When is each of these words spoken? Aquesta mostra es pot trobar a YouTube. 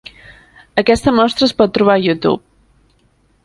Aquesta 0.83 1.13
mostra 1.19 1.47
es 1.49 1.55
pot 1.61 1.77
trobar 1.77 1.99
a 1.99 2.03
YouTube. 2.07 2.43